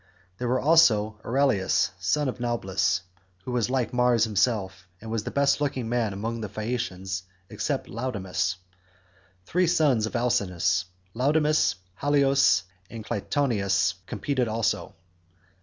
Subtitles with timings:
[0.39, 3.01] There was also Euryalus son of Naubolus,
[3.45, 7.87] who was like Mars himself, and was the best looking man among the Phaeacians except
[7.87, 8.55] Laodamas.
[9.45, 14.95] Three sons of Alcinous, Laodamas, Halios, and Clytoneus, competed also.